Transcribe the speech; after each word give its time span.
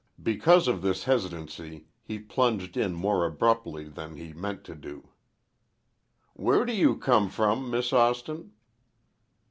Because 0.23 0.67
of 0.67 0.81
this 0.81 1.03
hesitancy, 1.03 1.85
he 2.01 2.17
plunged 2.17 2.75
in 2.75 2.95
more 2.95 3.23
abruptly 3.23 3.87
than 3.87 4.15
he 4.15 4.33
meant 4.33 4.63
to 4.63 4.73
do. 4.73 5.09
"Where 6.33 6.65
do 6.65 6.73
you 6.73 6.95
come 6.97 7.29
from, 7.29 7.69
Miss 7.69 7.93
Austin?" 7.93 8.53